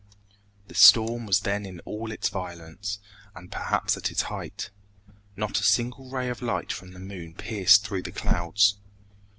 [0.67, 2.97] The storm was then in all its violence,
[3.35, 4.71] and perhaps at its height.
[5.35, 8.77] Not a single ray of light from the moon pierced through the clouds.